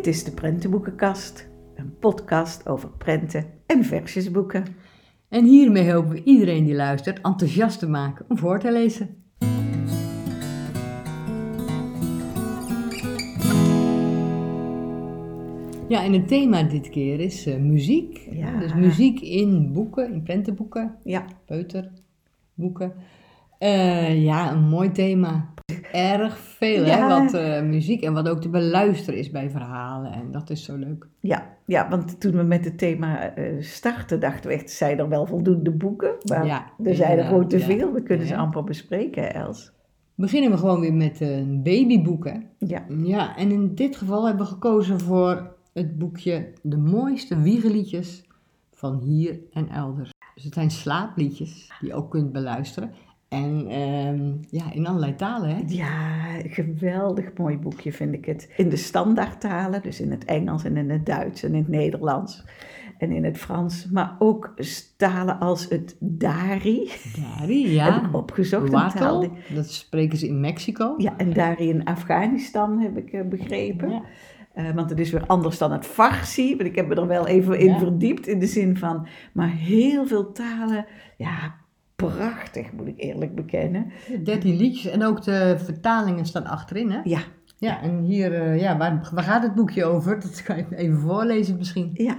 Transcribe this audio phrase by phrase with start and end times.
[0.00, 4.64] Dit is de Prentenboekenkast, een podcast over prenten en versjesboeken.
[5.28, 9.24] En hiermee hopen we iedereen die luistert enthousiast te maken om voor te lezen.
[15.88, 18.28] Ja, en het thema dit keer is uh, muziek.
[18.30, 18.58] Ja.
[18.58, 22.92] Dus muziek in boeken, in prentenboeken, Ja, peuterboeken.
[23.58, 25.54] Eh, ja, een mooi thema.
[25.92, 30.12] Erg veel, hè, wat eh, muziek en wat ook te beluisteren is bij verhalen.
[30.12, 31.06] En dat is zo leuk.
[31.20, 35.08] ja, ja, want toen we met het thema eh, starten, dachten we echt, zijn er
[35.08, 36.14] wel voldoende boeken?
[36.28, 39.72] Maar Ja, er zijn er gewoon te veel, we kunnen ze amper bespreken, hè, Els.
[40.14, 42.36] Beginnen we gewoon weer met een babyboek, hè.
[42.58, 48.24] Ja, Ja, en in dit geval hebben we gekozen voor het boekje De mooiste wiegeliedjes
[48.72, 50.10] van hier en elders.
[50.34, 52.92] Dus het zijn slaapliedjes die je ook kunt beluisteren.
[53.30, 55.62] En ehm, ja, in allerlei talen, hè?
[55.66, 55.90] ja,
[56.48, 58.52] geweldig mooi boekje vind ik het.
[58.56, 62.44] In de standaardtalen, dus in het Engels en in het Duits en in het Nederlands
[62.98, 63.88] en in het Frans.
[63.90, 64.54] Maar ook
[64.96, 66.90] talen als het Dari,
[67.38, 68.08] Dari, ja.
[68.12, 68.96] opgezocht.
[68.96, 70.94] taal die- dat spreken ze in Mexico.
[70.96, 73.90] Ja, en Dari in Afghanistan heb ik eh, begrepen.
[73.90, 74.02] Ja.
[74.54, 76.48] Eh, want het is weer anders dan het Farsi.
[76.56, 77.78] Want ik heb me er wel even in Ja.
[77.78, 78.26] verdiept.
[78.26, 80.86] In de zin van, maar heel veel talen.
[81.16, 81.54] Ja,
[82.08, 83.92] prachtig moet ik eerlijk bekennen.
[84.24, 87.00] 13 liedjes en ook de vertalingen staan achterin, hè?
[87.04, 87.20] Ja,
[87.58, 90.20] Ja, en hier, eh, ja, waar, waar gaat het boekje over?
[90.20, 91.90] Dat kan ik even voorlezen misschien.
[91.94, 92.16] ja.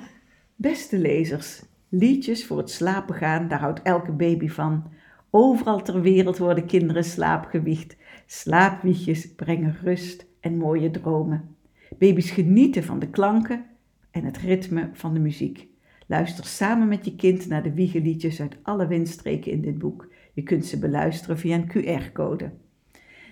[0.56, 4.84] Beste lezers, liedjes voor het slapen gaan, daar houdt elke baby van.
[5.30, 7.98] Overal ter wereld worden kinderen slaapgewicht.
[8.26, 11.56] Slaapwiegjes brengen rust en mooie dromen.
[11.98, 13.66] Baby's genieten van de klanken
[14.12, 15.68] en het ritme van de muziek.
[16.12, 20.14] Luister samen met je kind naar de wiegeliedjes uit alle windstreken in dit boek.
[20.34, 22.52] Je kunt ze beluisteren via een QR-code.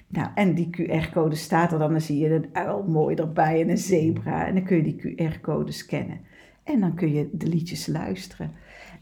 [0.08, 3.70] Nou, en die QR-code staat er dan, dan zie je een uil mooi erbij en
[3.70, 4.48] een zebra.
[4.48, 6.20] En dan kun je die QR-code scannen.
[6.64, 8.52] En dan kun je de liedjes luisteren.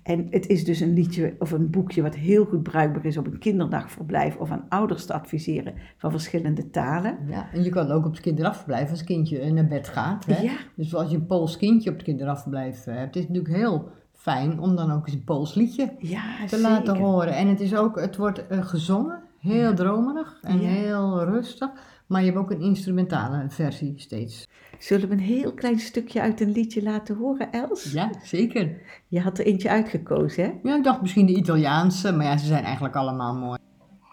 [0.08, 3.26] En het is dus een liedje of een boekje wat heel goed bruikbaar is op
[3.26, 7.18] een kinderdagverblijf of aan ouders te adviseren van verschillende talen.
[7.30, 10.26] Ja, en je kan ook op het kinderafverblijf als kindje naar bed gaat.
[10.26, 10.42] Hè?
[10.42, 10.54] Ja.
[10.76, 13.90] Dus als je een Pools kindje op het kinderafverblijf eh, hebt, is het natuurlijk heel
[14.14, 17.36] fijn om dan ook eens een Pools liedje Ja, te laten horen.
[17.36, 21.70] En het, is ook, het wordt eh, gezongen, heel dromerig en heel rustig.
[22.08, 24.48] Maar je hebt ook een instrumentale versie steeds.
[24.80, 27.92] Zullen we een heel klein stukje uit een liedje laten horen, Els?
[27.92, 28.82] Ja, zeker.
[29.08, 30.70] Je had er eentje uitgekozen, hè?
[30.70, 33.60] Ja, ik dacht misschien de Italiaanse, maar ja, ze zijn eigenlijk allemaal mooi.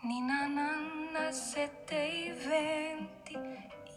[0.02, 3.38] Nina nanna sette venti,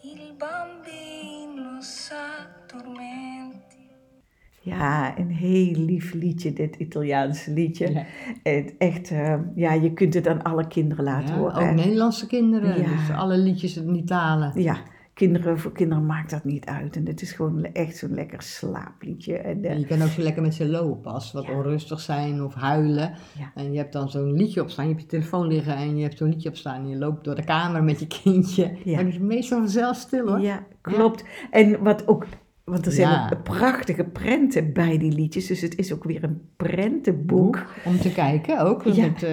[0.01, 3.66] il bambino s'addormenti.
[4.67, 7.91] Ja, een heel lief liedje, dit Italiaanse liedje.
[7.91, 8.03] Ja.
[8.43, 11.55] Het echt, eh, ja, je kunt het aan alle kinderen laten Ja, horen.
[11.55, 11.71] ook hè.
[11.73, 12.87] Nederlandse kinderen, Ja.
[12.89, 14.61] dus alle liedjes in die talen.
[14.61, 14.77] Ja,
[15.13, 16.95] kinderen, voor kinderen maakt dat niet uit.
[16.95, 19.37] En het is gewoon echt zo'n lekker slaapliedje.
[19.37, 22.43] En, eh, En je kan ook zo lekker met ze lopen als wat onrustig zijn
[22.43, 23.11] of huilen.
[23.55, 26.03] En je hebt dan zo'n liedje op staan, je hebt je telefoon liggen en je
[26.03, 28.71] hebt zo'n liedje op staan en je loopt door de kamer met je kindje.
[28.85, 30.39] Maar het is meestal vanzelf stil hoor.
[30.39, 31.23] Ja, klopt.
[31.51, 32.25] En wat ook,
[32.71, 33.29] want er zijn Ja.
[33.33, 35.47] ook prachtige prenten bij die liedjes.
[35.47, 37.65] Dus het is ook weer een prentenboek.
[37.85, 38.83] Om te kijken ook.
[38.83, 39.05] Ja.
[39.07, 39.31] Met, eh,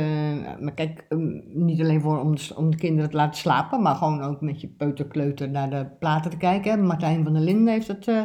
[0.61, 3.95] maar kijk, um, niet alleen voor om, de- om de kinderen te laten slapen, maar
[3.95, 6.87] gewoon ook met je peuterkleuter naar de platen te kijken.
[6.87, 8.23] Martijn van der Linden heeft het eh,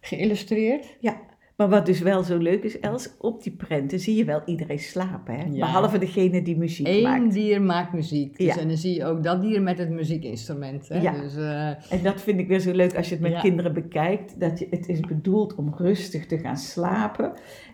[0.00, 0.96] geïllustreerd.
[1.00, 1.16] Ja,
[1.56, 4.78] maar wat dus wel zo leuk is, Els, op die prenten zie je wel iedereen
[4.78, 5.34] slapen.
[5.34, 5.44] Hè?
[5.44, 5.58] Ja.
[5.58, 7.32] Behalve degene die muziek Eén maakt.
[7.32, 8.36] dier maakt muziek.
[8.38, 8.58] Dus, Ja.
[8.58, 10.88] En dan zie je ook dat dier met het muziekinstrument.
[10.88, 11.00] Hè?
[11.00, 11.12] Ja.
[11.12, 14.40] Dus, eh, En dat vind ik weer zo leuk als je het met kinderen bekijkt.
[14.40, 17.32] Dat je, het is bedoeld om rustig te gaan slapen.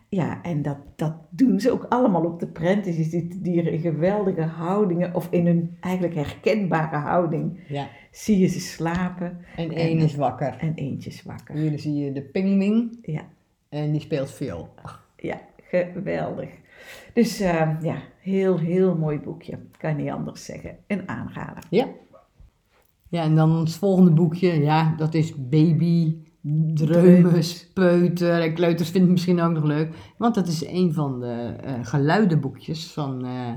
[0.08, 2.96] Ja, en dat, dat doen ze ook allemaal op de prenten.
[2.96, 7.88] Je ziet dieren in geweldige houdingen, of in een eigenlijk herkenbare houding, ja.
[8.10, 9.38] zie je ze slapen.
[9.56, 10.56] En één is wakker.
[10.58, 11.54] En eentje is wakker.
[11.54, 13.28] Hier zie je de pingwing Ja,
[13.70, 14.68] en die speelt viool.
[15.16, 15.40] ja
[15.70, 16.48] geweldig.
[17.14, 19.58] Dus eh, ja, heel, heel mooi boekje.
[19.78, 20.76] Kan niet anders zeggen.
[20.86, 21.62] Een aanrader.
[21.70, 21.86] Ja.
[23.08, 26.16] Ja, en dan het volgende boekje, ja, dat is baby,
[26.74, 29.94] dreumes, peuter en kleuters vind ik misschien ook nog leuk.
[30.18, 33.54] Want dat is een van de eh, geluidenboekjes van, eh,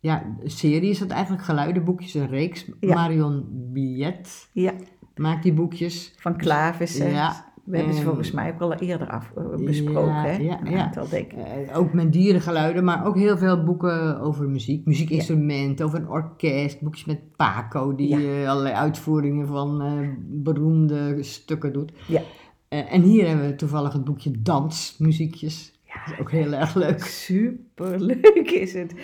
[0.00, 2.66] ja, serie is dat eigenlijk, geluidenboekjes, een reeks.
[2.80, 2.94] Ja.
[2.94, 4.72] Marion Billet Ja,
[5.14, 6.14] maakt die boekjes.
[6.16, 6.98] van Klavis.
[6.98, 7.08] hè.
[7.08, 7.52] Ja.
[7.66, 10.12] We hebben ze En- volgens mij ook al eerder af, eh, besproken.
[10.12, 10.36] Ja, hè?
[10.36, 11.38] ja, een aantal, denk ik.
[11.38, 16.80] Eh, ook met dierengeluiden, maar ook heel veel boeken over muziek, muziekinstrumenten, over een orkest,
[16.80, 19.82] boekjes met Paco, die eh, allerlei uitvoeringen van
[20.28, 21.92] beroemde stukken doet.
[22.08, 22.20] Ja.
[22.68, 25.75] En hier hebben we toevallig het boekje Dansmuziekjes.
[26.04, 27.00] Dat is ook heel erg leuk.
[27.04, 28.94] Super superleuk is het.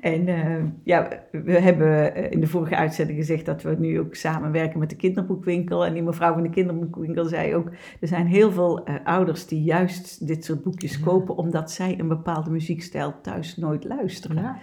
[0.00, 4.14] En eh, ja, we hebben eh, in de vorige uitzending gezegd dat we nu ook
[4.14, 5.86] samenwerken met de kinderboekwinkel.
[5.86, 7.70] En die mevrouw van de kinderboekwinkel zei ook,
[8.00, 11.04] er zijn heel veel eh, ouders die juist dit soort boekjes Ja.
[11.04, 14.36] kopen omdat zij een bepaalde muziekstijl thuis nooit luisteren.
[14.36, 14.58] Ja.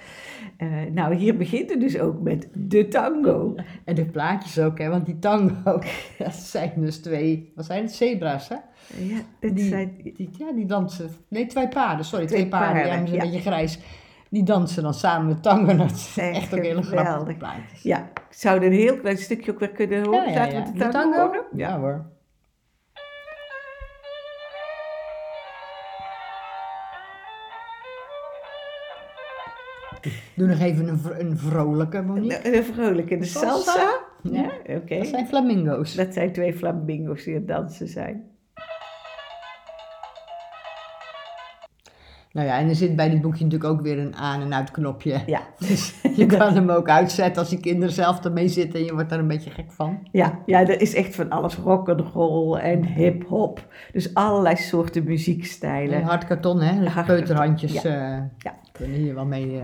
[0.93, 3.55] Nou, hier begint het dus ook met de tango.
[3.83, 5.79] En de plaatjes ook, hè, want die tango,
[6.17, 8.55] dat zijn dus twee, wat zijn het, zebra's, hè?
[8.95, 12.81] Ja, dit Die, zijn, die, ja, die dansen, nee, twee paarden, sorry, twee, Twee paarden,
[12.83, 13.21] paarden, ja, ze ja.
[13.23, 13.79] een beetje grijs.
[14.29, 17.37] Die dansen dan samen met tango, dat is Echt echt ook hele grappige geweldig.
[17.37, 17.81] plaatjes.
[17.81, 20.33] ja, ik zou een heel klein stukje ook weer kunnen horen.
[20.33, 21.43] Laten we de tango, horen?
[21.55, 22.05] Ja hoor.
[30.35, 32.49] Doe nog even een, een vrolijke Monique.
[32.51, 33.71] De vrolijke, de salsa.
[33.71, 33.99] Salsa?
[34.21, 34.97] Ja, oké.
[34.97, 35.95] Dat zijn flamingo's.
[35.95, 38.23] Dat zijn twee flamingo's die aan het dansen zijn.
[42.37, 45.21] Nou ja, en er zit bij dit boekje natuurlijk ook weer een aan- en uitknopje.
[45.25, 48.93] Ja, Dus je kan hem ook uitzetten als die kinderen zelf ermee zitten en je
[48.93, 49.99] wordt daar een beetje gek van.
[50.11, 53.65] ja, ja, er is echt van alles rock'n'roll en hip-hop.
[53.91, 55.95] Dus allerlei soorten muziekstijlen.
[55.95, 56.79] En hard karton, hè?
[56.79, 57.83] Dus Hard peuterhandjes ja.
[57.83, 58.55] eh, Ja.
[58.71, 59.59] kunnen hier wel mee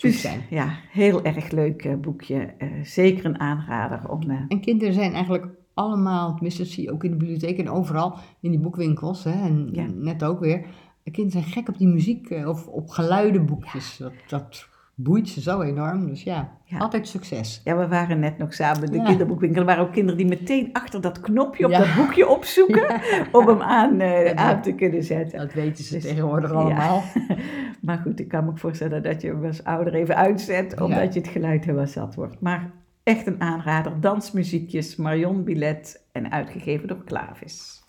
[0.00, 0.40] Dus zijn.
[0.50, 2.48] ja, heel erg leuk eh, boekje.
[2.82, 4.20] Zeker een aanrader om.
[4.48, 8.50] En kinderen zijn eigenlijk allemaal, tenminste zie je ook in de bibliotheek en overal, in
[8.50, 9.84] die boekwinkels, hè, en Ja.
[9.94, 10.64] net ook weer.
[11.02, 13.96] De kinderen zijn gek op die muziek eh, of op geluidenboekjes.
[13.96, 16.06] Dat, dat boeit ze zo enorm.
[16.06, 16.78] Dus ja, Ja.
[16.78, 17.60] altijd succes.
[17.64, 19.04] ja, we waren net nog samen in de Ja.
[19.04, 19.60] kinderboekwinkel.
[19.60, 21.78] Er waren ook kinderen die meteen achter dat knopje op Ja.
[21.78, 23.00] dat boekje opzoeken.
[23.32, 25.38] Om hem aan, eh, aan te kunnen zetten.
[25.38, 27.02] Dat weten ze Dus- tegenwoordig allemaal.
[27.82, 31.14] Maar goed, ik kan me ook voorstellen dat je hem als ouder even uitzet, omdat
[31.14, 32.40] je het geluid helemaal zat wordt.
[32.40, 32.70] Maar
[33.02, 37.81] echt een aanrader, dansmuziekjes, Marion Billet en uitgegeven door Klavis.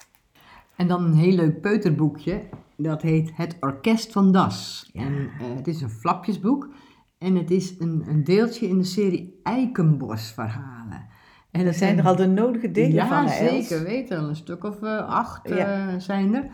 [0.76, 2.42] En dan een heel leuk peuterboekje.
[2.78, 4.90] Dat heet Het Orkest van Das.
[4.94, 6.70] En eh, het is een flapjesboek.
[7.18, 11.06] En het is een, een deeltje in de serie Eikenbos-verhalen.
[11.52, 13.68] En Er zijn er al de nodige delen ja, van, Els?
[13.68, 14.24] zeker weten.
[14.24, 15.88] Een stuk of eh, acht Ja.
[15.88, 16.48] eh, zijn er.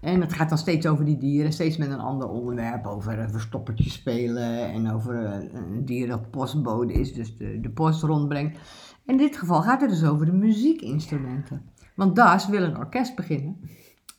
[0.00, 2.86] En het gaat dan steeds over die dieren, steeds met een ander onderwerp.
[2.86, 5.14] Over uh, verstoppertje spelen en over
[5.54, 8.58] een dier dat postbode is, dus de, de post rondbrengt.
[9.06, 11.62] In dit geval gaat het dus over de muziekinstrumenten.
[11.96, 13.60] Want Das wil een orkest beginnen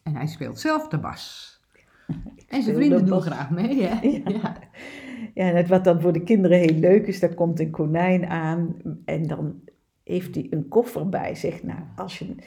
[0.04, 1.56] en hij speelt zelf de bas.
[2.48, 4.08] En zijn vrienden de doen graag mee, hè?
[4.32, 4.56] Ja.
[5.34, 8.26] Ja, en het, wat dan voor de kinderen heel leuk is, daar komt een konijn
[8.26, 8.76] aan
[9.06, 9.56] en dan
[10.04, 11.64] heeft hij een koffer bij zich.
[11.64, 12.40] Nou, als je een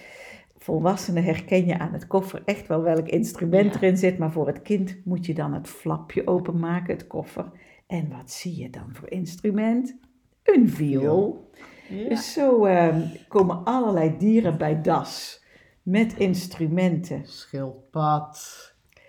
[0.58, 3.80] volwassene herken je aan het koffer echt wel welk instrument Ja.
[3.80, 7.50] erin zit, maar voor het kind moet je dan het flapje openmaken, het koffer.
[7.86, 9.96] En wat zie je dan voor instrument?
[10.42, 11.50] Een viool.
[11.90, 12.96] Dus zo eh,
[13.28, 15.44] komen allerlei dieren bij das
[15.82, 17.22] met instrumenten.
[17.26, 18.68] Schildpad.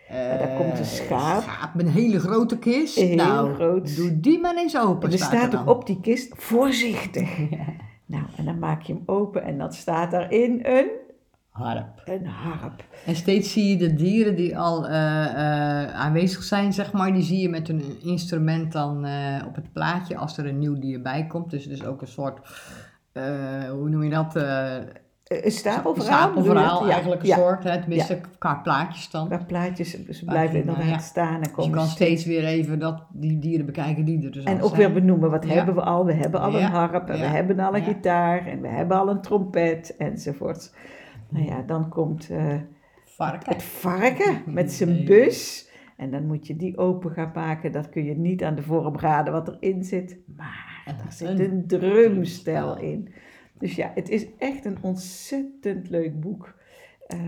[0.09, 1.73] Daar komt een eh, schaap.
[1.73, 2.95] met een hele grote kist.
[2.95, 3.95] Heel nou, groot.
[3.95, 5.07] doe die maar eens open.
[5.07, 7.29] En er staat ook op die kist voorzichtig.
[8.11, 10.89] Nou, en dan maak je hem open en dan staat daarin een,
[11.51, 12.01] Harp.
[12.05, 12.83] een harp.
[13.05, 17.23] En steeds zie je de dieren die al eh, eh, aanwezig zijn, zeg maar, die
[17.23, 21.01] zie je met hun instrument dan eh, op het plaatje als er een nieuw dier
[21.01, 21.49] bij komt.
[21.49, 22.39] Dus het is ook een soort,
[23.69, 24.35] hoe noem je dat?
[24.35, 26.19] Een stapelverhaal.
[26.21, 26.85] stapelverhaal?
[26.85, 27.35] Ja, eigenlijk een ja.
[27.37, 29.27] soort, hè, tenminste qua plaatjes dan.
[29.27, 30.97] Qua plaatjes, ze blijven nou inderdaad ja.
[30.97, 34.31] staan en Dus je komen kan steeds- weer even dat, die dieren bekijken die er
[34.31, 35.53] dus En ook weer benoemen, wat Ja.
[35.53, 36.05] hebben we al?
[36.05, 37.87] We hebben al Ja, een harp en we ja, hebben al een ja.
[37.87, 40.73] gitaar en we hebben al een trompet enzovoort.
[41.31, 42.55] Nou ja, dan komt eh,
[43.05, 43.53] Varken.
[43.53, 45.69] het varken met zijn bus.
[45.97, 47.71] En dan moet je die open gaan maken.
[47.71, 50.17] Dat kun je niet aan de vorm raden wat erin zit.
[50.37, 53.09] Maar daar zit Een drumstel in.
[53.57, 56.59] Dus ja, het is echt een ontzettend leuk boek.
[57.07, 57.19] eh,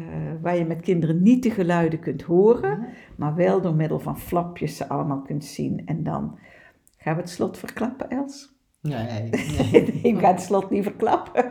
[0.41, 4.77] waar je met kinderen niet de geluiden kunt horen, maar wel door middel van flapjes
[4.77, 5.81] ze allemaal kunt zien.
[5.85, 6.39] En dan
[6.97, 8.52] gaan we het slot verklappen, Els?
[8.83, 9.29] Nee,
[9.71, 9.83] nee.
[10.01, 11.45] Ik ga het slot niet verklappen.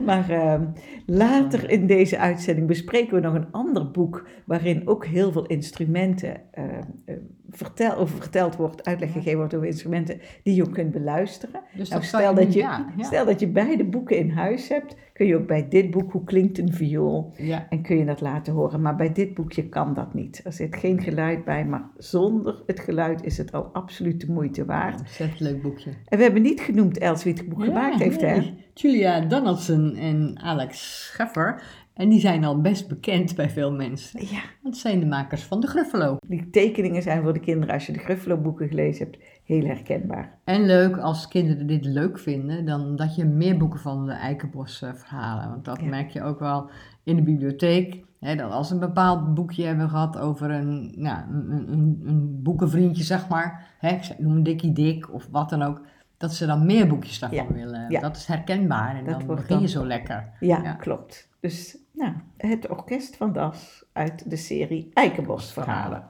[0.00, 0.66] Maar ehm,
[1.06, 6.40] later in deze uitzending bespreken we nog een ander boek waarin ook heel veel instrumenten
[6.50, 7.14] ehm, eh,
[7.56, 11.60] vertel, over verteld wordt, uitleg gegeven wordt over instrumenten die je ook kunt beluisteren.
[11.74, 13.04] Dus Nou, dat stel, dat je, ja, ja.
[13.04, 16.24] stel dat je beide boeken in huis hebt, kun je ook bij dit boek Hoe
[16.24, 17.66] klinkt een viool Ja.
[17.68, 18.80] en kun je dat laten horen.
[18.82, 20.40] Maar bij dit boekje kan dat niet.
[20.44, 24.64] Er zit geen geluid bij, maar zonder het geluid is het al absoluut de moeite
[24.64, 25.00] waard.
[25.00, 25.90] Ontzettend leuk boekje.
[26.08, 28.36] En we hebben niet genoemd Els wie het boek gemaakt heeft, hè?
[28.36, 28.54] nee.
[28.74, 31.62] Julia Donaldson en Alex Scheffer.
[31.94, 34.26] En die zijn al best bekend bij veel mensen.
[34.26, 36.16] Ja, Dat zijn de makers van de Gruffalo.
[36.26, 40.38] die tekeningen zijn voor de kinderen, als je de Gruffalo boeken gelezen hebt, heel herkenbaar.
[40.44, 44.82] En leuk als kinderen dit leuk vinden, dan dat je meer boeken van de Eikenbos
[44.82, 45.48] eh, verhalen.
[45.50, 45.86] Want dat Ja.
[45.88, 46.70] merk je ook wel
[47.02, 48.04] in de bibliotheek.
[48.20, 52.42] Hè, dat als ze een bepaald boekje hebben gehad over een, nou, een, een, een
[52.42, 53.74] boekenvriendje, zeg maar.
[53.78, 55.80] Hè, ik noem Dikkie Dik of wat dan ook.
[56.24, 57.90] Dat ze dan meer boekjes daarvan Ja, willen.
[57.90, 58.00] ja.
[58.00, 60.28] Dat is herkenbaar en Dat dan begin je dan- zo lekker.
[60.40, 60.72] Ja, Ja.
[60.72, 61.28] klopt.
[61.40, 66.04] Dus nou, het orkest van Das uit de serie Eikenbosverhalen.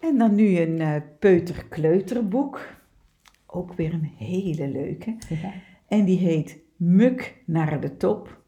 [0.00, 2.60] En dan nu een eh peuter-kleuterboek.
[3.46, 5.16] Ook weer een hele leuke.
[5.88, 8.40] En die heet Muk naar de top.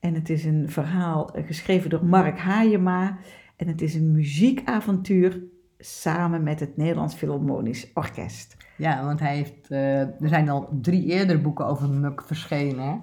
[0.00, 3.18] En het is een verhaal eh, geschreven door Mark Haajema.
[3.56, 5.42] En het is een muziekavontuur
[5.78, 8.56] samen met het Nederlands Philharmonisch Orkest.
[8.76, 13.02] Ja, want hij heeft, eh, er zijn al drie eerdere boeken over Muk verschenen.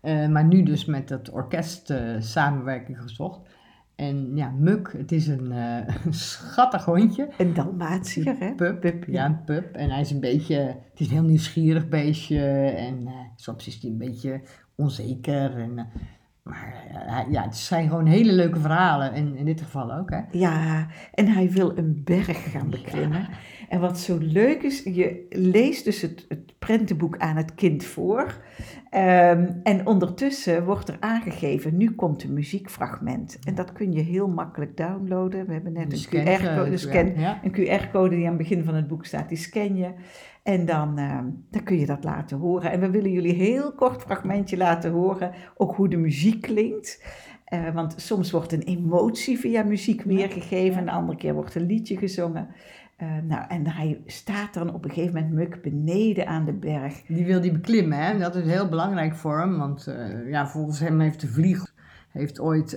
[0.00, 3.40] Eh, maar nu dus met het orkest eh, samenwerking gezocht.
[3.94, 5.50] En ja, Muk, het is een,
[6.04, 7.28] een schattig hondje.
[7.38, 8.54] Een Dalmatiër, hè?
[8.54, 9.74] Pup, Pup, ja, een pup.
[9.74, 10.56] En hij is een beetje,
[10.90, 12.44] het is een heel nieuwsgierig beestje.
[12.76, 14.40] En soms is hij een beetje
[14.74, 15.58] onzeker.
[15.58, 15.86] En,
[16.42, 19.12] maar eh, ja, het zijn gewoon hele leuke verhalen.
[19.12, 20.20] En in dit geval ook, hè.
[20.30, 23.28] Ja, en hij wil een berg gaan beklimmen.
[23.68, 28.40] En wat zo leuk is, je leest dus het, het prentenboek aan het kind voor.
[28.90, 33.38] Ehm, en ondertussen wordt er aangegeven, nu komt een muziekfragment.
[33.44, 35.46] En dat kun je heel makkelijk downloaden.
[35.46, 37.40] We hebben net een QR-code, een, scan, ja.
[37.42, 39.90] een QR-code die aan het begin van het boek staat, die scan je.
[40.42, 42.70] En dan, ehm, dan kun je dat laten horen.
[42.70, 47.04] En we willen jullie een heel kort fragmentje laten horen, ook hoe de muziek klinkt.
[47.52, 51.66] Eh, want soms wordt een emotie via muziek weergegeven, en de andere keer wordt een
[51.66, 52.48] liedje gezongen.
[52.96, 57.02] Eh, nou, en hij staat dan op een gegeven moment muk beneden aan de berg.
[57.06, 58.18] Die wil die beklimmen, hè.
[58.18, 59.58] Dat is heel belangrijk voor hem.
[59.58, 61.70] Want eh, ja, volgens hem heeft de vlieg
[62.08, 62.70] heeft ooit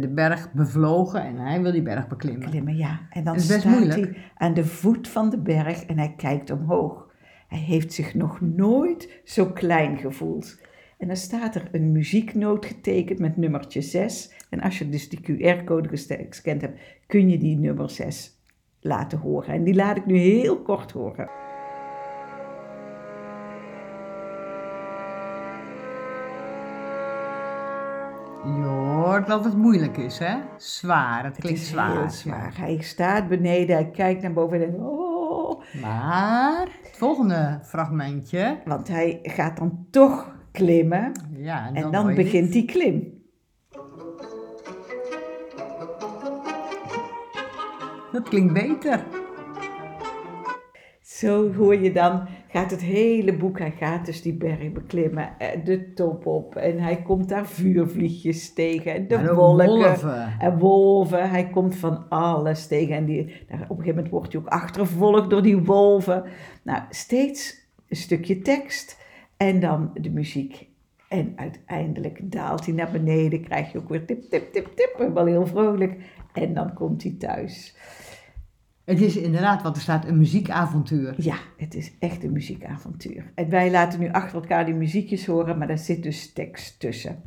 [0.00, 1.22] de berg bevlogen.
[1.22, 2.50] En hij wil die berg beklimmen.
[2.50, 3.00] Klimmen, ja.
[3.10, 4.00] En dan staat moeilijk.
[4.00, 7.09] hij aan de voet van de berg en hij kijkt omhoog.
[7.50, 10.60] Hij heeft zich nog nooit zo klein gevoeld.
[10.98, 14.32] En dan staat er een muzieknoot getekend met nummertje 6.
[14.50, 18.40] En als je dus die QR-code gescand hebt, kun je die nummer 6
[18.80, 19.54] laten horen.
[19.54, 21.28] En die laat ik nu heel kort horen.
[28.44, 30.36] Je hoort dat het moeilijk is, hè?
[30.56, 31.98] Zwaar, het Het klinkt is zwaar.
[31.98, 32.52] heel zwaar.
[32.58, 35.09] Hij staat beneden, hij kijkt naar boven en denkt, oh.
[35.80, 38.58] Maar het volgende fragmentje.
[38.64, 42.64] Want hij gaat dan toch klimmen Ja, en en dan, dan hoor je begint die
[42.64, 43.18] klim.
[48.12, 49.04] Dat klinkt beter.
[51.00, 55.64] Zo hoor je dan, gaat het hele boek, hij gaat dus die berg beklimmen, eh,
[55.64, 56.56] de top op.
[56.56, 59.66] En hij komt daar vuurvliegjes tegen, en de En wolken.
[59.66, 60.38] wolven.
[60.38, 62.96] En wolven, hij komt van alles tegen.
[62.96, 66.24] En die, daar, op een gegeven moment wordt hij ook achtervolgd door die wolven.
[66.62, 68.98] Nou, steeds een stukje tekst
[69.36, 70.68] en dan de muziek.
[71.08, 74.96] En uiteindelijk daalt hij naar beneden, krijg je ook weer tip, tip, tip, tip.
[74.98, 75.96] En wel heel vrolijk.
[76.32, 77.76] En dan komt hij thuis.
[78.84, 81.14] Het is inderdaad wat er staat, een muziekavontuur.
[81.16, 83.30] Ja, het is echt een muziekavontuur.
[83.34, 87.22] En wij laten nu achter elkaar die muziekjes horen, maar daar zit dus tekst tussen.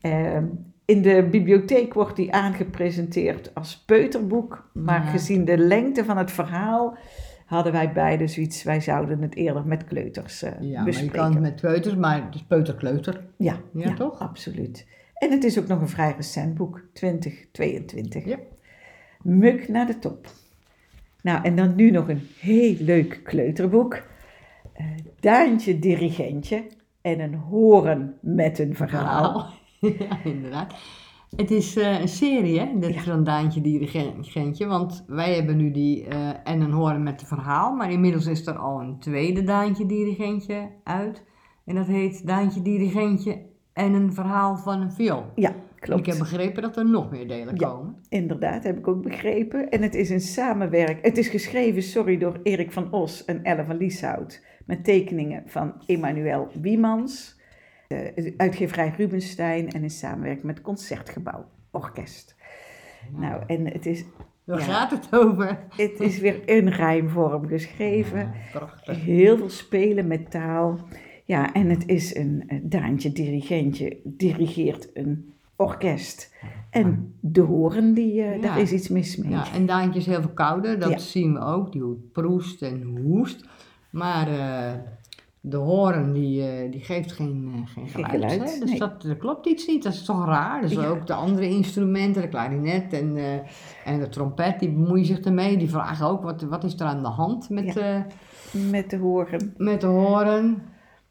[0.00, 0.44] Ehm,
[0.84, 5.10] in de bibliotheek wordt die aangepresenteerd als peuterboek, maar Ja.
[5.10, 6.96] gezien de lengte van het verhaal
[7.46, 11.16] hadden wij beide zoiets, wij zouden het eerder met kleuters eh, Ja, maar je bespreken.
[11.18, 13.24] kan het met peuters, maar het is peuterkleuter.
[13.36, 14.18] Ja, Ja, ja, toch?
[14.18, 14.86] absoluut.
[15.14, 18.24] En het is ook nog een vrij recent boek, 2022.
[18.24, 18.38] Ja.
[19.22, 20.26] Muk naar de top.
[21.22, 23.94] Nou, en dan nu nog een heel leuk kleuterboek.
[24.72, 24.86] Eh
[25.20, 26.66] Daantje dirigentje
[27.00, 29.46] en een horen met een verhaal.
[29.80, 30.74] ja, inderdaad.
[31.36, 32.78] Het is eh, een serie, hè?
[32.78, 33.00] Dit Ja.
[33.00, 34.66] is een Daantje Dirigentje.
[34.66, 37.74] Want wij hebben nu die eh, en een horen met het verhaal.
[37.74, 41.24] Maar inmiddels is er al een tweede Daantje Dirigentje uit.
[41.64, 45.24] En dat heet Daantje Dirigentje en een verhaal van een viool.
[45.34, 46.00] Ja, klopt.
[46.00, 47.68] ik heb begrepen dat er nog meer delen Ja.
[47.68, 47.96] komen.
[48.08, 49.70] Inderdaad, heb ik ook begrepen.
[49.70, 51.02] En het is een samenwerking.
[51.02, 54.44] Het is geschreven, sorry, door Erik van Os en Elle van Lieshout.
[54.66, 57.40] Met tekeningen van Emmanuel Wiemans.
[57.88, 62.36] De uitgeverij Rubenstein en in samenwerking met Concertgebouw Orkest.
[63.16, 64.04] Nou, en het is,
[64.44, 64.64] Daar Ja.
[64.64, 65.58] gaat het over.
[65.76, 68.32] het is weer in rijmvorm geschreven.
[68.52, 69.04] Prachtig.
[69.04, 70.78] Heel veel spelen met taal.
[71.24, 76.34] Ja, en het is een eh, Daantje dirigentje, dirigeert een orkest.
[76.70, 78.40] En de horen, die, eh, Ja.
[78.40, 79.30] daar is iets mis mee.
[79.30, 80.98] Ja, en Daantje is heel verkouden, dat Ja.
[80.98, 81.72] zien we ook.
[81.72, 83.44] Die proest en hoest.
[83.90, 84.72] Maar eh,
[85.40, 88.32] de horen die, eh, die geeft geen, geen Geen geluid.
[88.32, 88.58] geluid, hè?
[88.60, 88.78] Dus nee.
[88.78, 90.60] dat, er klopt iets niet, dat is toch raar.
[90.60, 90.86] Dus Ja.
[90.86, 93.16] ook de andere instrumenten, de klarinet en,
[93.84, 95.56] en de trompet, die bemoeien zich ermee.
[95.56, 97.64] Die vragen ook, wat, wat is er aan de hand met,
[98.70, 99.54] Met de horen.
[99.56, 100.62] met de horen?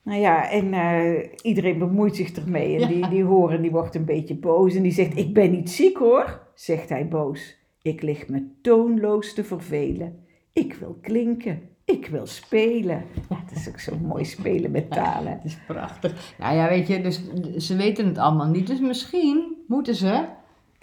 [0.03, 2.73] Nou ja, en eh, iedereen bemoeit zich ermee.
[2.73, 2.87] En Ja.
[2.87, 4.75] die, die horen, die wordt een beetje boos.
[4.75, 7.57] En die zegt, ik ben niet ziek hoor, zegt hij boos.
[7.81, 10.25] Ik lig me toonloos te vervelen.
[10.53, 13.03] Ik wil klinken, ik wil spelen.
[13.29, 15.31] Ja, dat is ook zo mooi spelen met talen.
[15.31, 16.33] Het is prachtig.
[16.39, 17.21] Nou ja, weet je, dus
[17.57, 18.67] ze weten het allemaal niet.
[18.67, 20.25] Dus misschien moeten ze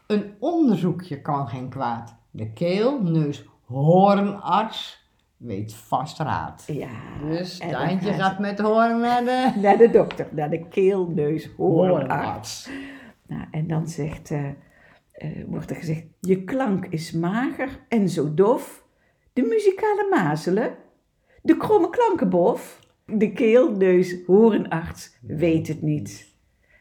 [0.06, 2.16] een onderzoekje kan geen kwaad.
[2.30, 5.07] De keel, neus, hoornarts
[5.38, 6.64] weet vast raad.
[6.66, 11.06] Ja, Dus Tijntje gaat met de hoorn naar de naar de dokter, naar de keel,
[11.06, 12.08] neus, hoornarts.
[12.08, 12.70] hoornarts.
[13.26, 14.48] Nou, en dan zegt, eh,
[15.12, 18.84] eh, wordt er gezegd, je klank is mager en zo dof.
[19.32, 20.74] De muzikale mazelen,
[21.42, 22.86] de kromme klankenbof.
[23.04, 26.36] De keel, neus, horenarts weet het niet.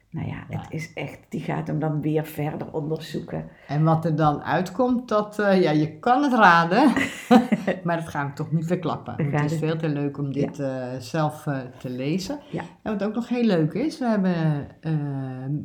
[0.10, 0.58] Nou ja, Ja.
[0.62, 3.50] het is echt, die gaat hem dan weer verder onderzoeken.
[3.68, 6.94] En wat er dan uitkomt, dat, eh, ja, je kan het raden,
[7.84, 9.14] maar dat gaan we toch niet verklappen.
[9.32, 12.40] Het is het- veel te leuk om dit eh, zelf eh, te lezen.
[12.52, 12.62] Ja.
[12.82, 14.68] En wat ook nog heel leuk is, we, hebben,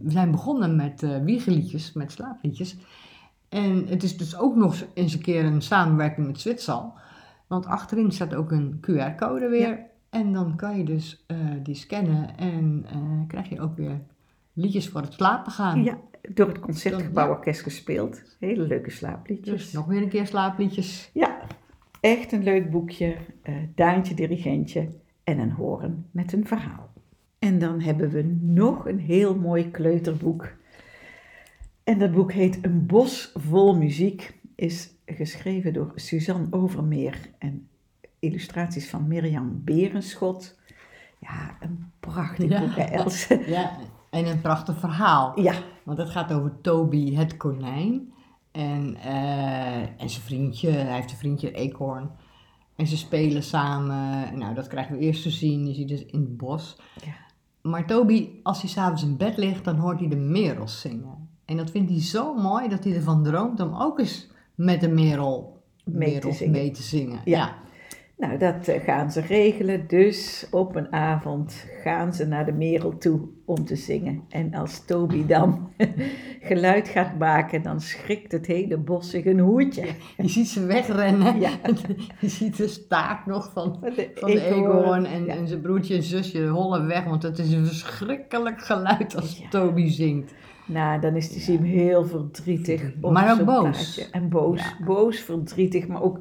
[0.02, 2.76] we zijn begonnen met wiegeliedjes, met slaapliedjes.
[3.48, 6.92] En het is dus ook nog eens een keer een samenwerking met Zwitsal.
[7.46, 9.78] Want achterin staat ook een QR-code weer.
[10.10, 11.26] En dan kan je dus
[11.62, 12.86] die scannen en
[13.26, 14.00] krijg je ook weer
[14.52, 15.82] liedjes voor het slapen gaan.
[15.84, 17.30] Ja, door het Concertgebouw Ja.
[17.32, 18.22] Orkest gespeeld.
[18.40, 19.62] Hele leuke slaapliedjes.
[19.62, 21.10] Dus nog weer een keer slaapliedjes.
[21.12, 21.40] Ja,
[22.00, 23.16] echt een leuk boekje.
[23.42, 24.88] eh Daantje dirigentje
[25.24, 26.90] en een horen met een verhaal.
[27.38, 30.52] En dan hebben we nog een heel mooi kleuterboek.
[31.84, 34.34] En dat boek heet Een bos vol muziek.
[34.54, 37.68] Is geschreven door Suzanne Overmeer en
[38.18, 40.58] illustraties van Mirjam Berenschot.
[41.18, 42.60] Ja, een prachtig Ja.
[42.60, 43.42] boek, hè, Else?
[43.46, 43.76] Ja,
[44.12, 45.40] en een prachtig verhaal.
[45.40, 45.54] Ja,
[45.84, 48.12] Want het gaat over Toby het konijn.
[48.50, 52.10] En, eh, en zijn vriendje, hij heeft een vriendje Eekhoorn.
[52.76, 54.38] En ze spelen samen.
[54.38, 55.66] Nou, dat krijgen we eerst te zien.
[55.66, 56.76] Je ziet dus in het bos.
[57.04, 57.12] Ja.
[57.70, 61.28] Maar Toby, als hij s'avonds in bed ligt, dan hoort hij de merels zingen.
[61.44, 64.88] En dat vindt hij zo mooi dat hij ervan droomt om ook eens met de
[64.88, 66.52] merel Mee te zingen.
[66.52, 67.20] mee te zingen.
[67.24, 67.38] Ja.
[67.38, 67.54] ja.
[68.16, 69.84] Nou, dat eh, gaan ze regelen.
[69.86, 74.22] Dus op een avond gaan ze naar de merel toe om te zingen.
[74.28, 75.70] En als Toby dan
[76.40, 79.86] geluid gaat maken, dan schrikt het hele bos zich een hoedje.
[80.16, 81.40] Je ziet ze wegrennen.
[81.40, 81.50] Ja.
[82.20, 85.04] Je ziet de staart nog van, Van de van eekhoorn.
[85.06, 85.34] En, Ja.
[85.34, 87.04] en zijn broertje en zusje hollen weg.
[87.04, 89.48] Want het is een verschrikkelijk geluid als Ja.
[89.48, 90.32] Toby zingt.
[90.66, 92.92] Nou, dan is de Siem heel verdrietig.
[93.00, 93.60] op Maar ook boos.
[93.62, 94.06] plaatje.
[94.10, 96.18] En boos, boos, verdrietig, maar ook...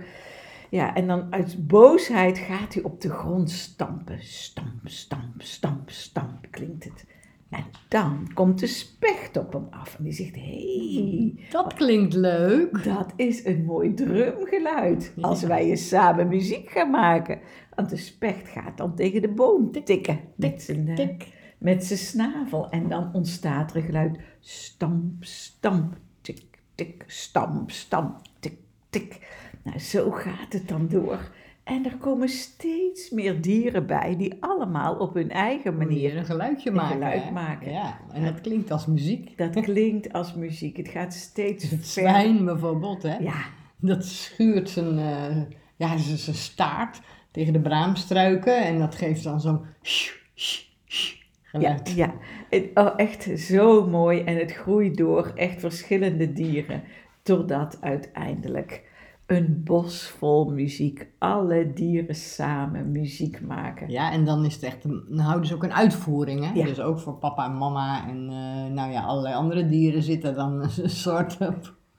[0.72, 4.24] Ja, en dan uit boosheid gaat hij op de grond stampen.
[4.24, 7.06] Stamp, stamp, stamp, stamp, klinkt het.
[7.50, 12.14] En dan komt de specht op hem af en die zegt, hé, hey, Dat klinkt
[12.14, 12.84] leuk.
[12.84, 15.14] Dat is een mooi drumgeluid.
[15.22, 17.40] Als wij eens samen muziek gaan maken.
[17.76, 20.20] Want de specht gaat dan tegen de boom tikken.
[20.36, 21.28] Met zijn, eh, Tik.
[21.58, 22.70] met zijn snavel.
[22.70, 24.20] En dan ontstaat er een geluid.
[24.40, 26.44] Stamp, stamp, tik,
[26.76, 28.58] tik, stamp, stamp, tik,
[28.90, 29.20] tik.
[29.64, 31.32] Nou, zo gaat het dan door.
[31.64, 36.70] En er komen steeds meer dieren bij die allemaal op hun eigen Manier een geluidje
[36.70, 36.94] Een maken.
[36.94, 37.72] geluid maken.
[37.72, 39.38] Ja, en dat klinkt als muziek.
[39.38, 40.78] Dat klinkt als muziek.
[40.78, 43.18] Het gaat steeds Het zwijn bijvoorbeeld, hè?
[43.18, 43.44] Ja,
[43.78, 45.42] Dat schuurt zijn, eh,
[45.76, 48.64] ja, zijn staart tegen de braamstruiken.
[48.66, 49.66] En dat geeft dan zo'n
[51.42, 51.94] geluid.
[51.96, 52.14] Ja, ja.
[52.50, 56.84] Het, oh, echt zo mooi en het groeit door echt verschillende dieren.
[57.24, 58.90] Totdat uiteindelijk
[59.32, 63.90] een bos vol muziek, alle dieren samen muziek maken.
[63.90, 66.52] Ja, en dan is het echt, een, dan houden ze ook een uitvoering, hè?
[66.54, 66.66] Ja.
[66.66, 70.62] Dus ook voor papa en mama en eh, nou ja, allerlei andere dieren zitten dan
[70.82, 71.38] een soort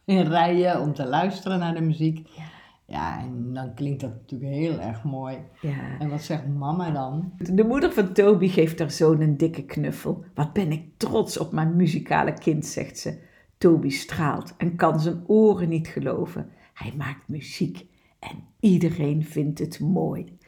[0.05, 2.29] in rijen om te luisteren naar de muziek.
[2.37, 2.43] Ja.
[2.87, 5.37] Ja, en dan klinkt dat natuurlijk heel erg mooi.
[5.61, 5.99] Ja.
[5.99, 7.33] En wat zegt mama dan?
[7.37, 10.25] De moeder van Toby geeft haar zoon een dikke knuffel.
[10.35, 13.19] Wat ben ik trots op mijn muzikale kind, zegt ze.
[13.59, 16.51] Toby straalt en kan zijn oren niet geloven.
[16.73, 17.87] Hij maakt muziek
[18.19, 20.39] en iedereen vindt het mooi.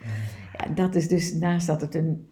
[0.58, 2.28] Ja, dat is dus, naast dat het een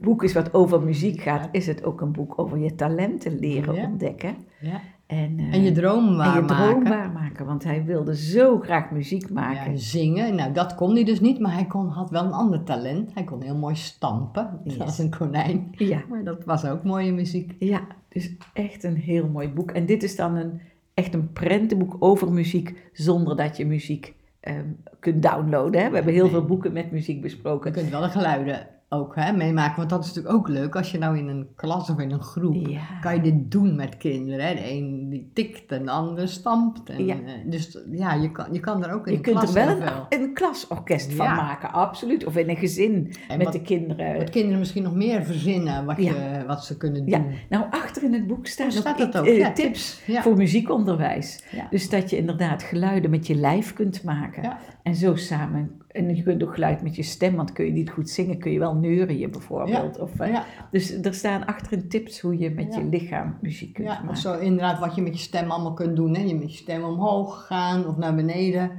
[0.00, 3.74] boek is wat over muziek gaat, is het ook een boek over je talenten leren
[3.74, 3.84] Ja.
[3.86, 4.36] ontdekken.
[4.60, 4.80] Ja.
[5.06, 6.88] En, eh, En je droom en je waarmaken.
[6.88, 9.70] waarmaken, want hij wilde zo graag muziek maken.
[9.72, 12.62] Ja, zingen, nou dat kon hij dus niet, maar hij kon, had wel een ander
[12.62, 13.14] talent.
[13.14, 14.80] Hij kon heel mooi stampen, Yes.
[14.80, 15.68] als een konijn.
[15.70, 16.02] Ja.
[16.08, 17.54] Maar dat was ook mooie muziek.
[17.58, 19.70] Ja, dus echt een heel mooi boek.
[19.70, 20.60] En dit is dan een,
[20.96, 24.66] echt een prentenboek over muziek, zonder dat je muziek ehm,
[25.00, 25.80] kunt downloaden.
[25.80, 25.88] Hè?
[25.88, 27.72] We hebben heel veel boeken met muziek Je besproken.
[27.72, 29.76] kunt wel de geluiden ook hè, meemaken.
[29.76, 32.20] Want dat is natuurlijk ook leuk als je nou in een klas of in een
[32.22, 32.66] groep.
[32.66, 32.80] Ja.
[33.00, 34.46] Kan je dit doen met kinderen?
[34.46, 34.54] Hè?
[34.54, 36.90] De een die tikt en de ander stampt.
[36.90, 37.14] En, Ja.
[37.14, 39.66] eh, dus ja, je kan, je kan er ook in Je de kunt klas er
[39.66, 42.24] wel een, een klasorkest van maken, absoluut.
[42.26, 44.16] Of in een gezin En met wat- de kinderen.
[44.18, 47.08] Wat kinderen misschien nog meer verzinnen wat, je, wat ze kunnen doen.
[47.08, 49.26] Ja, nou achter in het boek staan staat dat ook?
[49.26, 51.44] eh, Ja, tips voor muziekonderwijs.
[51.70, 54.56] Dus dat je inderdaad geluiden met je lijf kunt maken.
[54.86, 54.92] Ja.
[54.92, 55.80] En zo samen.
[55.88, 58.52] En je kunt ook geluid met je stem, want kun je niet goed zingen, kun
[58.52, 59.98] je wel neurien bijvoorbeeld.
[59.98, 60.44] Of, Ja.
[60.70, 62.78] Dus er staan achterin tips hoe je met Ja.
[62.80, 64.08] je lichaam muziek kunt Ja, maken.
[64.08, 66.14] of zo inderdaad wat je met je stem allemaal kunt doen.
[66.16, 66.22] Hè?
[66.22, 68.70] Je met je stem omhoog gaan of naar beneden.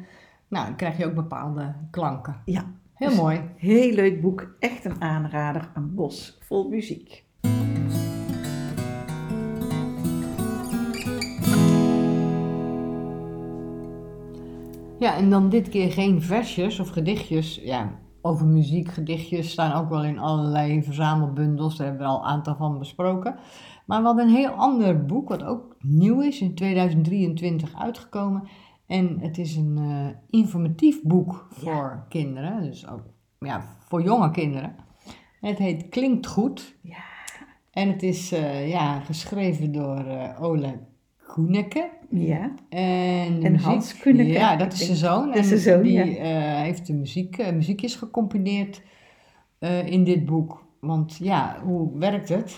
[0.47, 2.35] Nou, dan krijg je ook bepaalde klanken.
[2.45, 3.41] Ja, Heel Dus- mooi.
[3.57, 4.55] heel leuk boek.
[4.59, 5.69] Echt een aanrader.
[5.73, 7.23] Een bos vol muziek.
[14.99, 17.55] Ja, en dan dit keer geen versjes of gedichtjes.
[17.63, 21.77] Ja, over muziek, gedichtjes staan ook wel in allerlei verzamelbundels.
[21.77, 23.35] Daar hebben we al een aantal van besproken.
[23.85, 28.47] Maar we hadden een heel ander boek, wat ook nieuw is, in 2023 uitgekomen.
[28.87, 33.03] En het is een eh, informatief boek voor kinderen, dus ook
[33.39, 34.75] ja, voor jonge kinderen.
[35.41, 36.75] En het heet Klinkt Goed.
[36.81, 37.03] Ja.
[37.71, 40.79] En het is eh, ja, geschreven door eh, Ole
[41.27, 41.89] Koeneke.
[42.09, 45.27] Ja, En, de En muziek, Hans Kunneke, Ja, dat is zijn zoon.
[45.27, 46.03] dat is zijn zoon, die ja.
[46.05, 48.81] eh, heeft de muziek, eh, muziekjes gecomponeerd
[49.59, 50.65] eh, in dit boek.
[50.79, 52.57] Want ja, hoe werkt het?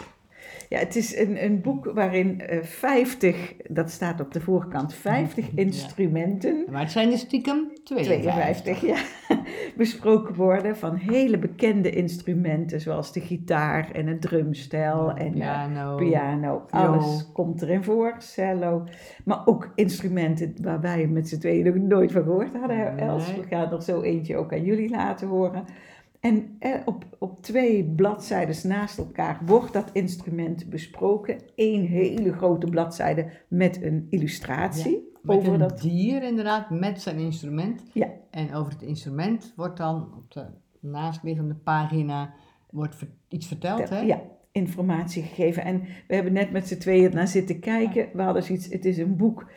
[0.69, 5.45] Ja het is een, een boek waarin eh 50, dat staat op de voorkant, 50
[5.45, 5.51] Ja.
[5.55, 8.31] instrumenten Maar het zijn er stiekem 52.
[8.31, 8.97] 52, ja.
[9.77, 15.95] Besproken worden van hele bekende instrumenten, zoals de gitaar en het drumstel en eh, piano.
[15.95, 16.65] piano.
[16.69, 18.83] Alles komt erin voor, cello.
[19.25, 23.35] Maar ook instrumenten waar wij met z'n tweeën nog nooit van gehoord hadden, Els.
[23.35, 25.63] We gaan er zo eentje ook aan jullie laten horen.
[26.19, 31.37] En eh, op, op twee bladzijden naast elkaar wordt dat instrument besproken.
[31.55, 35.81] Eén hele grote bladzijde met een illustratie over een dat.
[35.81, 37.83] dier inderdaad, met zijn instrument.
[37.93, 38.07] Ja.
[38.31, 40.45] En over het instrument wordt dan op de
[40.79, 42.33] naastliggende pagina
[42.69, 42.95] wordt
[43.27, 43.89] iets verteld.
[43.89, 43.99] Hè?
[43.99, 45.63] Ja, informatie gegeven.
[45.63, 48.07] En we hebben net met z'n tweeën naar zitten kijken.
[48.13, 49.51] We hadden zoiets, het is een boek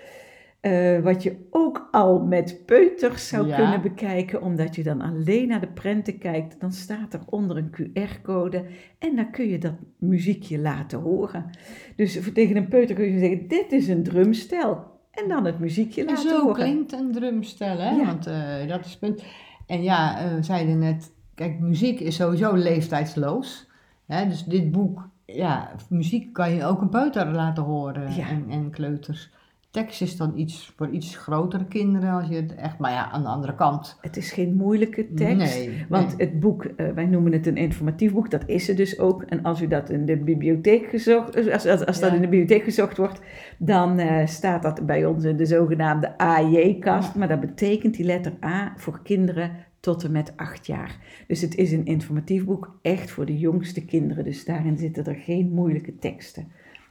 [0.62, 3.56] eh, wat je ook al met peuters zou Ja.
[3.56, 4.42] kunnen bekijken.
[4.42, 6.60] Omdat je dan alleen naar de prenten kijkt.
[6.60, 8.64] Dan staat er onder een QR-code.
[8.98, 11.50] En dan kun je dat muziekje laten horen.
[11.96, 14.90] Dus voor- tegen een peuter kun je zeggen, dit is een drumstel.
[15.10, 16.54] En dan het muziekje En laten zo horen.
[16.54, 17.90] klinkt een drumstel, hè?
[17.90, 18.04] Ja.
[18.06, 19.24] Want eh, dat is het punt.
[19.66, 23.70] En ja, eh, we zeiden net, kijk, muziek is sowieso leeftijdsloos.
[24.06, 24.28] Hè?
[24.28, 28.28] Dus dit boek, ja, muziek kan je ook een peuter laten horen Ja.
[28.28, 29.30] en, en kleuters.
[29.72, 33.22] Tekst is dan iets voor iets grotere kinderen als je het echt, maar ja, aan
[33.22, 33.98] de andere kant.
[34.00, 35.56] Het is geen moeilijke tekst.
[35.56, 36.26] Nee, Want nee.
[36.26, 39.22] het boek, eh, wij noemen het een informatief boek, dat is het dus ook.
[39.22, 42.64] En als u dat in de bibliotheek gezocht, eh, als, als, dat in de bibliotheek
[42.64, 43.20] gezocht wordt,
[43.58, 47.12] dan eh, staat dat bij ons in de zogenaamde AJ-kast.
[47.12, 47.18] Ja.
[47.18, 50.96] Maar dat betekent die letter A voor kinderen tot en met acht jaar.
[51.26, 54.24] Dus het is een informatief boek echt voor de jongste kinderen.
[54.24, 56.48] Dus daarin zitten er geen moeilijke teksten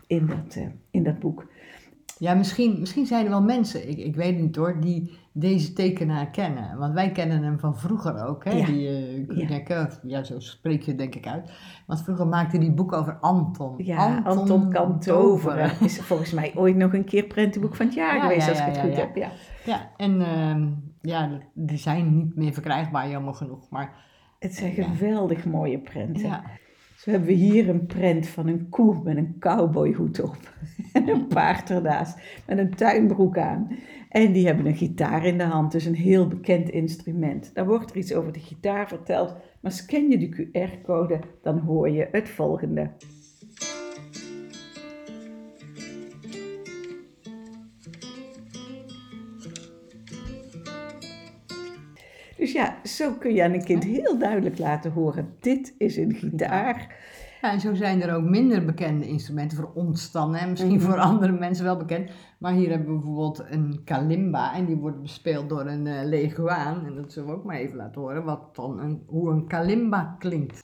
[0.08, 0.60] in dat,
[0.92, 1.48] in dat boek.
[2.22, 5.74] Ja, misschien, misschien zijn er wel mensen, ik, ik weet het niet hoor, die deze
[5.74, 6.78] tekenaar kennen.
[6.78, 8.52] Want wij kennen hem van vroeger ook, hè?
[8.52, 8.66] Ja.
[8.66, 10.24] Die uh, Kuhneke, ja.
[10.24, 11.52] zo spreek je denk ik uit.
[11.88, 13.74] Want vroeger maakte hij boek over Anton.
[13.78, 15.72] Ja, Anton, kan toveren.
[15.80, 18.60] Is volgens mij ooit nog een keer prentenboek van het jaar Ja, geweest, ja, als
[18.60, 19.06] ik ja, het ja, goed ja.
[19.06, 19.16] heb.
[19.16, 19.32] Ja.
[19.66, 20.68] Ja, en ehm,
[21.02, 23.70] ja, die zijn niet meer verkrijgbaar, jammer genoeg.
[23.70, 23.94] Maar
[24.40, 24.84] Het zijn Ja.
[24.84, 26.42] geweldig mooie prenten.
[27.02, 30.38] Zo hebben we hier een prent van een koe met een cowboyhoed op.
[30.94, 33.78] En een paard ernaast met een tuinbroek aan.
[34.10, 37.52] En die hebben een gitaar in de hand, dus een heel bekend instrument.
[37.54, 41.90] Daar wordt er iets over de gitaar verteld, maar scan je de QR-code, dan hoor
[41.90, 42.90] je het volgende.
[52.42, 56.14] Dus ja, zo kun je aan een kind heel duidelijk laten horen, dit is een
[56.14, 56.96] gitaar.
[57.42, 60.36] Ja, en zo zijn er ook minder bekende instrumenten voor ons dan.
[60.36, 60.50] Hè?
[60.50, 60.86] Misschien Mhm.
[60.86, 62.12] voor andere mensen wel bekend.
[62.40, 64.54] Maar hier hebben we bijvoorbeeld een kalimba.
[64.56, 66.86] En die wordt bespeeld door een eh, leguaan.
[66.86, 68.24] En dat zullen we ook maar even laten horen.
[68.24, 70.60] Wat dan een, hoe een kalimba klinkt.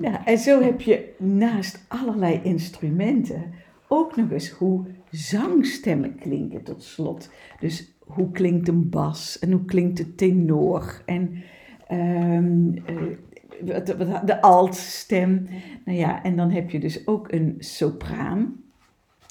[0.00, 3.52] Ja, en zo heb je naast allerlei instrumenten
[3.88, 7.30] ook nog eens hoe zangstemmen klinken tot slot.
[7.60, 11.42] Dus hoe klinkt een bas en hoe klinkt de tenor en
[11.88, 15.46] ehm, eh, de altstem.
[15.84, 18.64] Nou ja, en dan heb je dus ook een sopraan.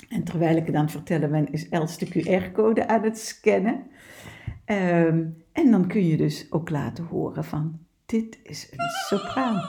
[0.09, 3.83] En terwijl ik het aan het vertellen ben, is Els de QR-code aan het scannen.
[4.65, 9.61] Ehm, en dan kun je dus ook laten horen van, dit is een sopraan.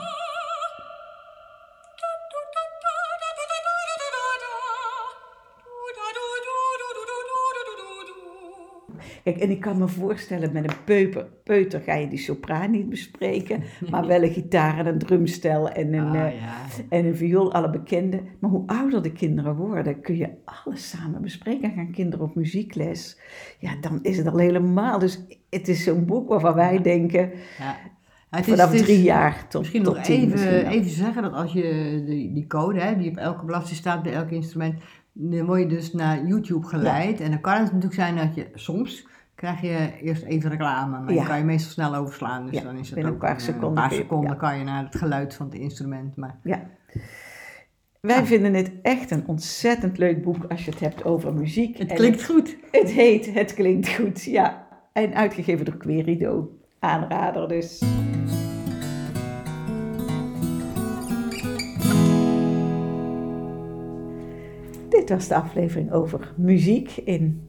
[9.27, 12.89] Kijk, en ik kan me voorstellen, met een peuper, peuter ga je die sopraan niet
[12.89, 16.55] bespreken, maar wel een gitaar en een drumstel en een, Ah, eh, ja.
[16.89, 18.21] en een viool, alle bekende.
[18.39, 21.71] Maar hoe ouder de kinderen worden, kun je alles samen bespreken.
[21.71, 23.19] Gaan kinderen op muziekles,
[23.59, 24.99] ja, dan is het al helemaal.
[24.99, 27.75] Dus het is zo'n boek waarvan wij denken, ja.
[28.29, 30.89] Het is- vanaf het is- drie jaar tot, Misschien tot nog tien even, misschien even
[30.91, 34.29] zeggen dat als je die, die code, hè, die op elke bladzijde staat bij elk
[34.29, 34.75] instrument,
[35.13, 37.21] dan word je dus naar YouTube geleid.
[37.21, 39.07] En dan kan het natuurlijk zijn dat je soms
[39.37, 41.19] krijg je eerst even reclame, maar Ja.
[41.19, 42.45] die kan je meestal snel overslaan.
[42.45, 44.35] Dus Ja, dan is het ook een paar eh, seconden Een paar je- seconden ja.
[44.35, 46.15] kan je naar het geluid van het instrument.
[46.15, 46.61] Maar Ja.
[48.01, 51.77] Wij vinden het echt een ontzettend leuk boek als je het hebt over muziek.
[51.77, 52.57] het En klinkt goed.
[52.71, 54.67] Het heet Het klinkt goed, ja.
[54.93, 56.49] En uitgegeven door Querido.
[56.79, 57.83] Aanrader dus.
[64.89, 67.46] Dit was de aflevering over muziek in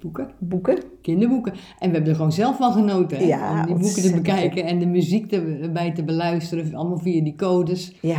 [0.00, 0.78] Boeken, boeken.
[1.02, 1.52] kinderboeken.
[1.52, 3.18] En we hebben er gewoon zelf van genoten.
[3.18, 3.24] Hè?
[3.24, 6.74] Ja, om die boeken te bekijken en de muziek erbij te beluisteren.
[6.74, 7.96] Allemaal via die codes.
[8.00, 8.16] Ja.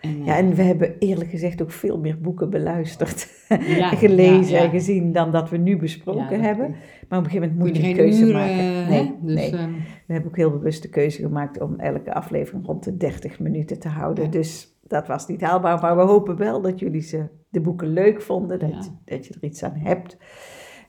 [0.00, 3.28] En, eh, ja, en we hebben eerlijk gezegd ook veel meer boeken beluisterd,
[3.66, 4.64] Ja, gelezen ja, ja.
[4.64, 6.74] en gezien dan dat we nu besproken hebben.
[7.08, 8.54] Maar op een gegeven moment moet je je een keuze maken.
[8.54, 8.88] hè?
[8.88, 9.50] Nee, Dus, nee.
[9.52, 9.70] ehm,
[10.06, 13.78] We hebben ook heel bewust de keuze gemaakt om elke aflevering rond de 30 minuten
[13.78, 14.30] te houden.
[14.30, 15.80] Dus dat was niet haalbaar.
[15.80, 19.48] Maar we hopen wel dat jullie ze, de boeken leuk vonden, dat, dat je er
[19.48, 20.16] iets aan hebt.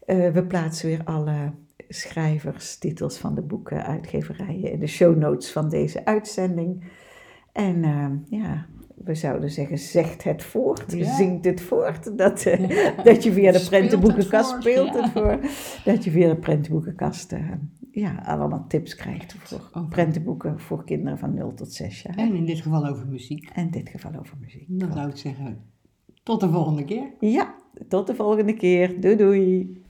[0.05, 1.51] Eh, we plaatsen weer alle
[1.89, 6.83] schrijvers, titels van de boeken, uitgeverijen in de show notes van deze uitzending.
[7.51, 11.15] En eh, ja, we zouden zeggen, zegt het voort, Ja.
[11.15, 12.17] zingt het voort.
[12.17, 15.39] Dat, eh, dat je via de prentenboekenkast speelt het voor.
[15.85, 17.51] Dat je via de prentenboekenkast eh,
[17.91, 19.87] ja, allemaal tips krijgt voor Oké.
[19.87, 22.17] prentenboeken voor kinderen van 0 tot 6 jaar.
[22.17, 23.49] En in dit geval over muziek.
[23.53, 24.65] En in dit geval over muziek.
[24.67, 25.63] Dan zou ik zeggen,
[26.23, 27.09] tot de volgende keer.
[27.19, 27.55] Ja,
[27.87, 29.01] tot de volgende keer.
[29.01, 29.81] Doei doei.